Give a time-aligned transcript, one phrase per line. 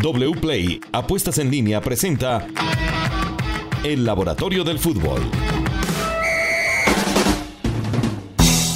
[0.00, 2.46] WPLAY Apuestas en línea presenta
[3.82, 5.20] El Laboratorio del Fútbol.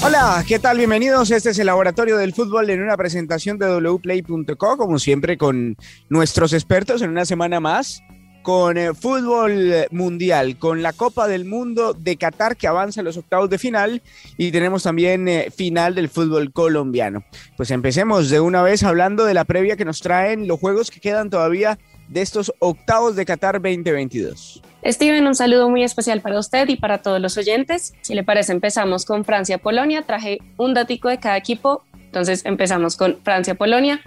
[0.05, 0.79] Hola, ¿qué tal?
[0.79, 1.31] Bienvenidos.
[1.31, 5.77] Este es el Laboratorio del Fútbol en una presentación de wplay.co, como siempre con
[6.09, 8.03] nuestros expertos en una semana más
[8.43, 13.17] con eh, fútbol mundial, con la Copa del Mundo de Qatar que avanza a los
[13.17, 14.03] octavos de final
[14.37, 17.25] y tenemos también eh, final del fútbol colombiano.
[17.57, 21.01] Pues empecemos de una vez hablando de la previa que nos traen los juegos que
[21.01, 21.79] quedan todavía
[22.09, 24.63] de estos octavos de Qatar 2022.
[24.85, 27.95] Steven, un saludo muy especial para usted y para todos los oyentes.
[28.03, 30.03] Si le parece, empezamos con Francia-Polonia.
[30.03, 31.85] Traje un datico de cada equipo.
[31.95, 34.01] Entonces empezamos con Francia-Polonia.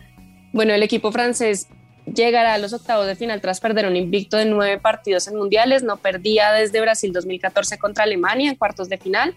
[0.52, 1.67] Bueno, el equipo francés
[2.14, 5.84] llegará a los octavos de final tras perder un invicto de nueve partidos en mundiales.
[5.84, 9.36] No perdía desde Brasil 2014 contra Alemania en cuartos de final.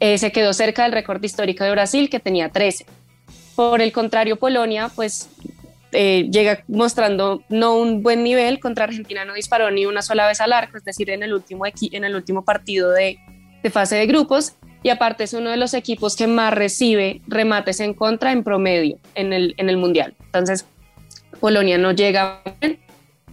[0.00, 2.86] Eh, se quedó cerca del récord histórico de Brasil que tenía 13.
[3.56, 5.28] Por el contrario, Polonia pues
[5.92, 8.60] eh, llega mostrando no un buen nivel.
[8.60, 11.64] Contra Argentina no disparó ni una sola vez al arco, es decir, en el último,
[11.66, 13.18] en el último partido de,
[13.62, 14.54] de fase de grupos.
[14.82, 18.98] Y aparte es uno de los equipos que más recibe remates en contra en promedio
[19.16, 20.14] en el, en el Mundial.
[20.26, 20.66] Entonces,
[21.40, 22.42] Polonia no llega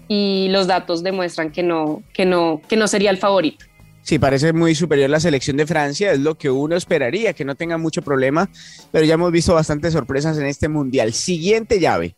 [0.08, 3.66] y los datos demuestran que no, que no, que no sería el favorito.
[4.02, 7.56] Sí, parece muy superior la selección de Francia, es lo que uno esperaría, que no
[7.56, 8.50] tenga mucho problema,
[8.92, 11.12] pero ya hemos visto bastantes sorpresas en este mundial.
[11.12, 12.16] Siguiente llave.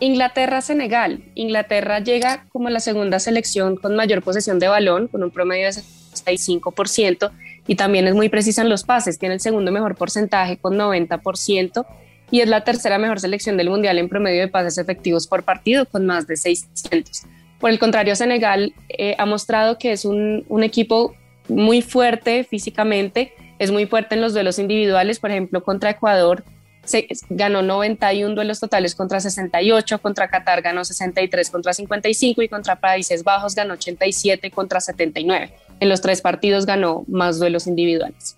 [0.00, 1.22] Inglaterra-Senegal.
[1.34, 5.72] Inglaterra llega como la segunda selección con mayor posesión de balón, con un promedio de
[5.72, 7.30] 65%,
[7.66, 11.86] y también es muy precisa en los pases, tiene el segundo mejor porcentaje con 90%,
[12.30, 15.86] y es la tercera mejor selección del Mundial en promedio de pases efectivos por partido,
[15.86, 17.24] con más de 600.
[17.58, 21.14] Por el contrario, Senegal eh, ha mostrado que es un, equipo
[21.48, 26.44] muy fuerte físicamente, es muy fuerte en los duelos individuales, por ejemplo, contra Ecuador
[26.84, 32.80] se, ganó 91 duelos totales contra 68, contra Qatar ganó 63 contra 55 y contra
[32.80, 35.52] Países Bajos ganó 87 contra 79.
[35.78, 38.34] En los tres partidos ganó más duelos individuales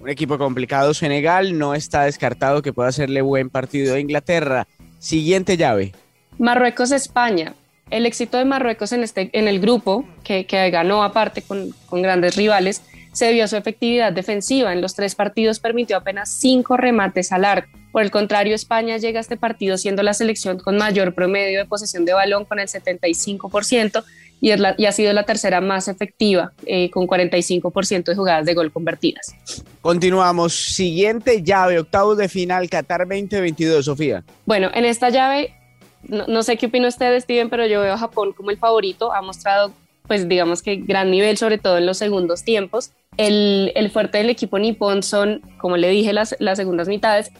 [0.00, 0.94] un equipo complicado.
[0.94, 4.66] Senegal no está descartado que pueda hacerle buen partido a Inglaterra.
[4.98, 5.92] Siguiente llave.
[6.38, 7.54] Marruecos-España.
[7.90, 12.02] El éxito de Marruecos en, este, en el grupo, que, que ganó aparte con, con
[12.02, 14.72] grandes rivales, se debió a su efectividad defensiva.
[14.72, 17.70] En los tres partidos permitió apenas cinco remates al arco.
[17.92, 21.64] Por el contrario, España llega a este partido siendo la selección con mayor promedio de
[21.64, 24.04] posesión de balón con el 75%
[24.40, 29.34] y, ha sido la tercera más efectiva, eh, con 45% de jugadas de gol convertidas.
[29.80, 30.54] Continuamos.
[30.54, 34.24] Siguiente llave, octavos de final, Qatar 2022, Sofía.
[34.44, 35.54] Bueno, en esta llave,
[36.02, 39.12] no, sé qué opina usted, Steven, pero yo veo a Japón como el favorito.
[39.12, 39.72] Ha mostrado,
[40.06, 42.90] pues digamos que gran nivel, sobre todo en los segundos tiempos.
[43.16, 47.30] El, fuerte del equipo nipón son, como le dije, las, las segundas mitades.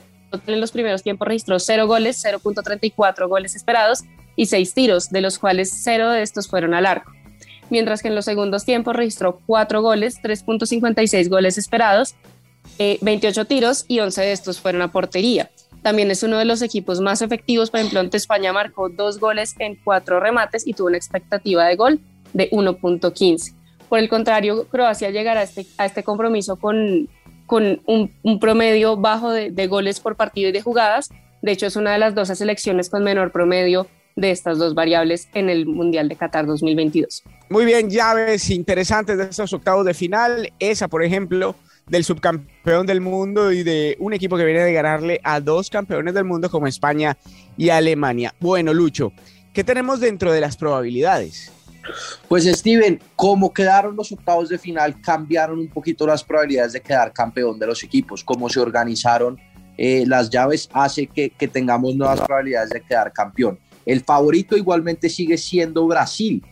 [0.46, 4.02] En los primeros tiempos registró 0 goles, 0.34 goles esperados
[4.36, 7.12] y seis tiros, de los cuales cero de estos fueron al arco.
[7.70, 12.14] Mientras que en los segundos tiempos registró cuatro goles, 3.56 goles esperados,
[12.78, 15.50] 28 eh, tiros y 11 de estos fueron a portería.
[15.82, 19.54] También es uno de los equipos más efectivos, por ejemplo, ante España marcó dos goles
[19.58, 22.00] en cuatro remates y tuvo una expectativa de gol
[22.32, 23.54] de 1.15.
[23.88, 27.08] Por el contrario, Croacia llegará a este, este compromiso con,
[27.46, 31.10] con un, promedio bajo de, de goles por partido y de jugadas.
[31.40, 33.86] De hecho, es una de las dos selecciones con menor promedio
[34.16, 37.22] de estas dos variables en el Mundial de Qatar 2022.
[37.50, 40.52] Muy bien, llaves interesantes de estos octavos de final.
[40.58, 41.54] Esa, por ejemplo,
[41.86, 46.14] del subcampeón del mundo y de un equipo que viene de ganarle a dos campeones
[46.14, 47.16] del mundo como España
[47.58, 48.34] y Alemania.
[48.40, 49.12] Bueno, Lucho,
[49.52, 51.52] ¿qué tenemos dentro de las probabilidades?
[52.26, 57.12] Pues Steven, como quedaron los octavos de final, cambiaron un poquito las probabilidades de quedar
[57.12, 59.38] campeón de los equipos, cómo se organizaron
[59.76, 63.58] eh, las llaves hace que, que tengamos nuevas probabilidades de quedar campeón.
[63.86, 66.44] El favorito igualmente sigue siendo Brasil,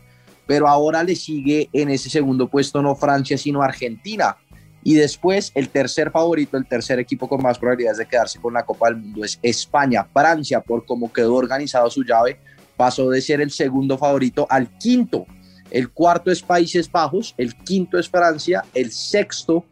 [0.46, 4.36] pero ahora le sigue en ese segundo puesto no Francia, sino Argentina.
[4.82, 8.64] Y después el tercer favorito, el tercer equipo con más probabilidades de quedarse con la
[8.64, 10.06] Copa del Mundo es España.
[10.12, 12.38] Francia, por cómo quedó organizado su llave,
[12.76, 15.26] pasó de ser el segundo favorito al quinto.
[15.70, 19.64] El cuarto es Países Bajos, el quinto es Francia, el sexto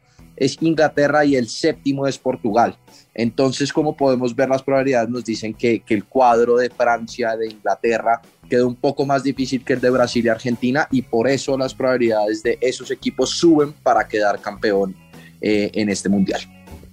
[0.42, 2.76] es Inglaterra y el séptimo es Portugal.
[3.14, 8.20] Entonces, como podemos ver, las probabilidades nos dicen que, el cuadro de Francia, de Inglaterra,
[8.48, 11.74] quedó un poco más difícil que el de Brasil y Argentina y por eso las
[11.74, 14.96] probabilidades de esos equipos suben para quedar campeón
[15.40, 16.40] eh, en este mundial.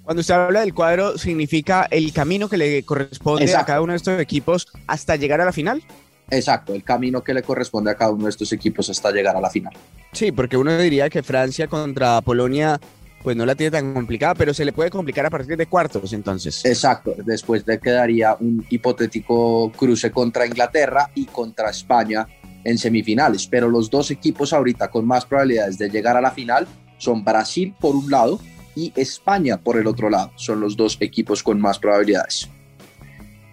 [0.03, 3.97] Cuando usted habla del cuadro, ¿significa el camino que le corresponde a cada uno de
[3.97, 5.83] estos equipos hasta llegar a la final?
[6.31, 9.41] Exacto, el camino que le corresponde a cada uno de estos equipos hasta llegar a
[9.41, 9.73] la final.
[10.11, 12.79] Sí, porque uno diría que Francia contra Polonia
[13.23, 16.13] pues no la tiene tan complicada, pero se le puede complicar a partir de cuartos
[16.13, 16.63] entonces.
[16.65, 22.27] Exacto, después le quedaría un hipotético cruce contra Inglaterra y contra España
[22.63, 26.67] en semifinales, pero los dos equipos ahorita con más probabilidades de llegar a la final
[26.97, 28.39] son Brasil por un lado
[28.75, 32.49] y España por el otro lado, son los dos equipos con más probabilidades.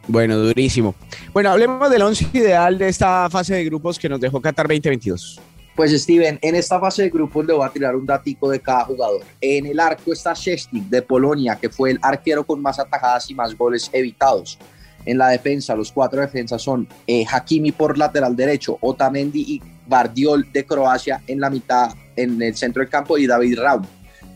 [0.09, 0.95] Bueno, durísimo.
[1.33, 5.41] Bueno, hablemos del once ideal de esta fase de grupos que nos dejó Qatar 2022.
[5.77, 8.87] Pues Steven, en esta fase de grupos le voy a tirar un datico de cada
[8.87, 9.21] jugador.
[9.43, 13.35] En el arco está Szczesnik de Polonia, que fue el arquero con más atajadas y
[13.35, 14.59] más goles evitados.
[15.05, 20.51] En la defensa, los cuatro defensas son eh, Hakimi por lateral derecho, Otamendi y Bardiol
[20.51, 23.85] de Croacia en la mitad, en el centro del campo, y David Raum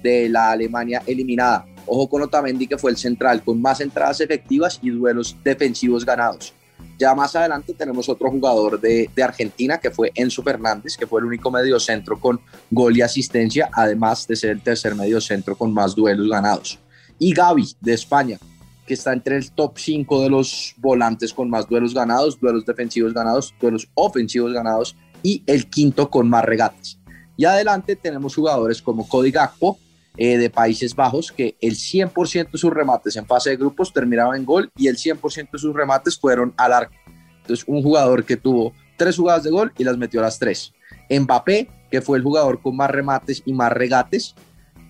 [0.03, 1.65] de la Alemania eliminada.
[1.87, 6.53] Ojo con Otamendi, que fue el central con más entradas efectivas y duelos defensivos ganados.
[6.99, 11.27] Ya más adelante tenemos otro jugador de, Argentina que fue Enzo Fernández, que fue el
[11.27, 12.41] único mediocentro con
[12.71, 16.79] gol y asistencia, además de ser el tercer mediocentro con más duelos ganados.
[17.19, 18.39] Y Gaby de España,
[18.87, 23.15] que está entre el top 5 de los volantes con más duelos ganados, duelos defensivos
[23.15, 26.99] ganados, duelos ofensivos ganados y el quinto con más regates.
[27.37, 29.79] Y adelante tenemos jugadores como Cody Gakpo,
[30.23, 34.37] eh, de Países Bajos, que el 100% de sus remates en fase de grupos terminaban
[34.37, 36.93] en gol y el 100% de sus remates fueron al arco.
[37.41, 40.75] Entonces, un jugador que tuvo tres jugadas de gol y las metió a las tres.
[41.09, 44.35] Mbappé, que fue el jugador con más remates y más regates,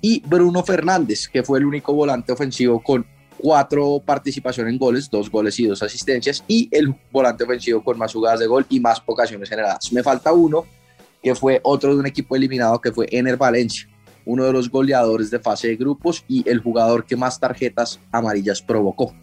[0.00, 3.06] y Bruno Fernández, que fue el único volante ofensivo con
[3.38, 8.12] cuatro participaciones en goles, dos goles y dos asistencias, y el volante ofensivo con más
[8.12, 9.92] jugadas de gol y más ocasiones generadas.
[9.92, 10.66] Me falta uno,
[11.22, 13.88] que fue otro de un equipo eliminado, que fue Ener Valencia,
[14.24, 18.62] uno de los goleadores de fase de grupos y el jugador que más tarjetas amarillas
[18.62, 19.14] provocó.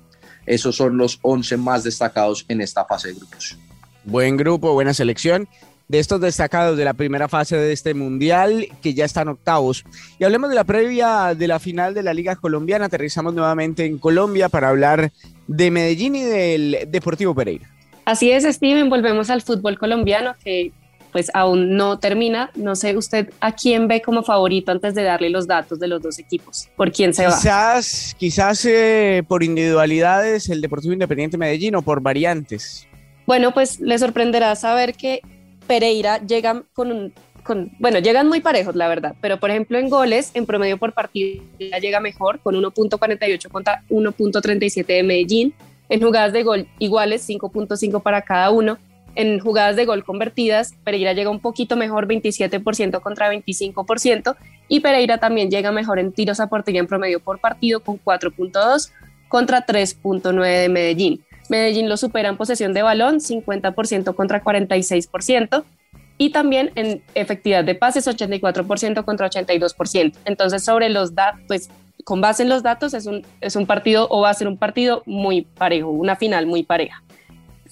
[0.46, 3.58] Esos son los 11 más destacados en esta fase de grupos.
[4.06, 5.48] Buen grupo, buena selección
[5.88, 9.86] de estos destacados de la primera fase de este mundial que ya están octavos.
[10.20, 12.86] Y hablemos de la previa de la final de la Liga Colombiana.
[12.86, 15.12] Aterrizamos nuevamente en Colombia para hablar
[15.48, 17.70] de Medellín y del Deportivo Pereira.
[18.06, 18.90] Así es, Steven.
[18.90, 20.72] Volvemos al fútbol colombiano que
[21.18, 22.52] pues aún no termina.
[22.54, 26.00] No sé usted a quién ve como favorito antes de darle los datos de los
[26.00, 26.70] dos equipos.
[26.76, 28.20] ¿Por quién se quizás, va?
[28.20, 32.88] Quizás eh, por individualidades el Deportivo Independiente Medellín o por variantes.
[33.26, 35.22] Bueno, pues le sorprenderá saber que
[35.66, 39.90] Pereira llega con un con, bueno, llegan muy parejos, la verdad, pero por ejemplo en
[39.90, 45.54] goles, en promedio por partido, llega mejor con 1.48 contra 1.37 de Medellín.
[45.90, 48.78] En jugadas de gol iguales, 5.5 para cada uno
[49.18, 54.36] en jugadas de gol convertidas, Pereira llega un poquito mejor, 27% contra 25%,
[54.68, 58.92] y Pereira también llega mejor en tiros a portería en promedio por partido con 4.2
[59.28, 61.26] contra 3.9 de Medellín.
[61.50, 65.64] Medellín lo supera en posesión de balón, 50% contra 46%,
[66.20, 70.14] y también en efectividad de pases, 84% contra 82%.
[70.26, 71.70] Entonces, sobre los datos, pues
[72.04, 74.58] con base en los datos, es un, es un partido o va a ser un
[74.58, 77.02] partido muy parejo, una final muy pareja.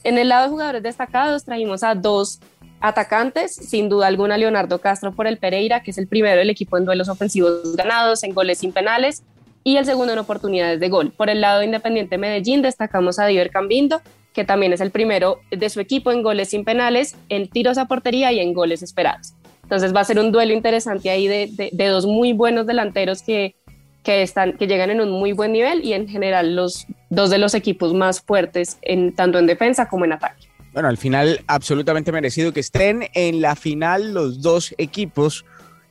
[0.05, 2.39] En el lado de jugadores destacados trajimos a dos
[2.79, 6.77] atacantes, sin duda alguna Leonardo Castro por el Pereira, que es el primero del equipo
[6.77, 9.23] en duelos ofensivos ganados, en goles sin penales,
[9.63, 11.11] y el segundo en oportunidades de gol.
[11.11, 13.99] Por el lado de Independiente Medellín destacamos a Diver Cambindo,
[14.31, 17.87] que también es el primero de su equipo en goles sin penales, en tiros a
[17.87, 19.33] portería y en goles esperados.
[19.63, 23.55] Entonces va a ser un duelo interesante ahí de, de dos muy buenos delanteros que
[24.05, 27.37] que, están, que llegan en un muy buen nivel y en general los dos de
[27.37, 30.47] los equipos más fuertes en, tanto en defensa como en ataque.
[30.71, 35.43] Bueno, al final absolutamente merecido que estén en la final los dos equipos.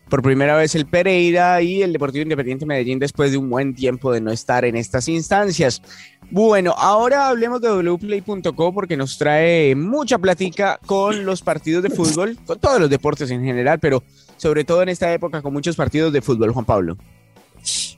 [0.09, 4.13] Por primera vez el Pereira y el Deportivo Independiente Medellín después de un buen tiempo
[4.13, 5.81] de no estar en estas instancias.
[6.31, 12.37] Bueno, ahora hablemos de wplay.co porque nos trae mucha plática con los partidos de fútbol,
[12.47, 14.03] con todos los deportes en general, pero
[14.37, 16.99] sobre todo en esta época con muchos partidos de fútbol, Juan Pablo.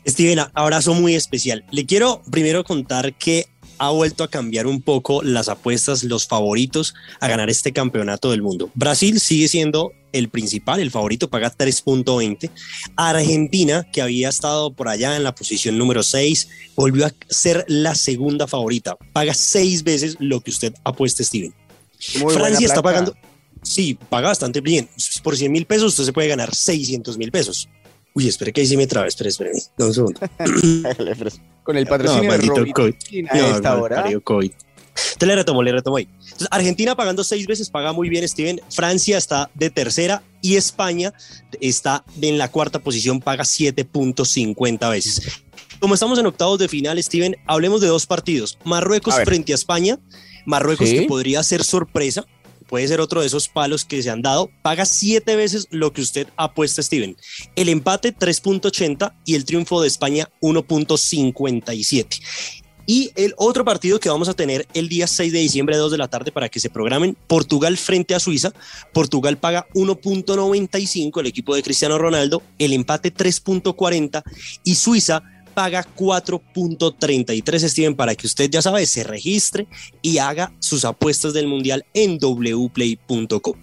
[0.06, 1.64] Steven, abrazo muy especial.
[1.72, 3.46] Le quiero primero contar que
[3.78, 8.40] ha vuelto a cambiar un poco las apuestas, los favoritos a ganar este campeonato del
[8.40, 8.70] mundo.
[8.74, 12.50] Brasil sigue siendo el principal, el favorito, paga 3.20.
[12.96, 17.94] Argentina, que había estado por allá en la posición número 6, volvió a ser la
[17.94, 21.52] segunda favorita, paga seis veces lo que usted apuesta, Steven.
[21.98, 23.14] Francia está pagando,
[23.62, 24.88] sí, paga bastante bien.
[25.22, 27.68] Por 100 mil pesos usted se puede ganar 600 mil pesos.
[28.16, 29.50] Uy, espere que ahí sí me traba, espere, espere.
[29.76, 30.18] un segundo.
[31.62, 32.94] Con el patrocinio no, de COVID.
[33.28, 34.04] a esta hora.
[34.24, 34.50] COVID.
[34.52, 36.08] Entonces le retomo, le retomo ahí.
[36.22, 38.58] Entonces, Argentina pagando seis veces, paga muy bien, Steven.
[38.70, 41.12] Francia está de tercera y España
[41.60, 45.20] está en la cuarta posición, paga 7.50 veces.
[45.78, 48.58] Como estamos en octavos de final, Steven, hablemos de dos partidos.
[48.64, 49.98] Marruecos frente a España.
[50.46, 52.24] Marruecos que podría ser sorpresa
[52.68, 56.02] puede ser otro de esos palos que se han dado, paga siete veces lo que
[56.02, 57.16] usted apuesta, Steven.
[57.54, 62.20] El empate 3.80 y el triunfo de España 1.57.
[62.88, 65.98] Y el otro partido que vamos a tener el día 6 de diciembre, 2 de
[65.98, 68.52] la tarde, para que se programen, Portugal frente a Suiza.
[68.92, 74.22] Portugal paga 1.95, el equipo de Cristiano Ronaldo, el empate 3.40
[74.62, 75.24] y Suiza
[75.56, 79.66] paga 4.33, Steven, para que usted ya sabe, se registre
[80.02, 83.54] y haga sus apuestas del Mundial en wplay.com.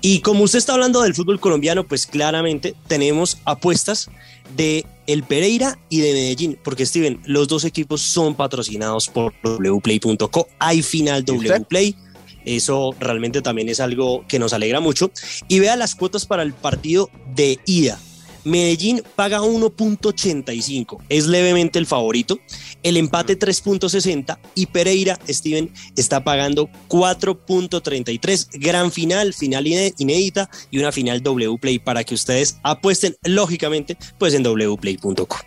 [0.00, 4.08] Y como usted está hablando del fútbol colombiano, pues claramente tenemos apuestas
[4.56, 10.46] de el Pereira y de Medellín, porque Steven, los dos equipos son patrocinados por wplay.co.
[10.60, 11.96] Hay final wplay.
[12.44, 15.10] Eso realmente también es algo que nos alegra mucho.
[15.48, 17.98] Y vea las cuotas para el partido de ida.
[18.44, 22.38] Medellín paga 1.85, es levemente el favorito.
[22.82, 28.48] El empate 3.60 y Pereira, Steven, está pagando 4.33.
[28.54, 34.34] Gran final, final inédita y una final W Play para que ustedes apuesten, lógicamente, pues
[34.34, 35.38] en wplay.com.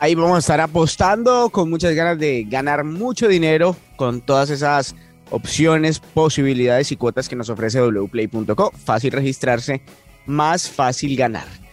[0.00, 4.94] Ahí vamos a estar apostando con muchas ganas de ganar mucho dinero con todas esas
[5.30, 8.72] opciones, posibilidades y cuotas que nos ofrece wplay.co.
[8.84, 9.82] Fácil registrarse,
[10.24, 11.67] más fácil ganar.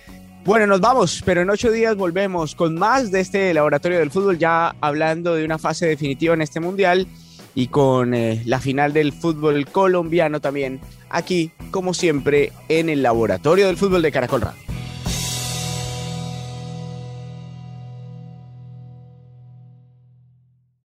[0.45, 4.37] Bueno, nos vamos, pero en ocho días volvemos con más de este laboratorio del fútbol,
[4.37, 7.07] ya hablando de una fase definitiva en este mundial
[7.55, 13.65] y con eh, la final del fútbol colombiano también, aquí, como siempre, en el laboratorio
[13.65, 14.64] del fútbol de Caracol Radio.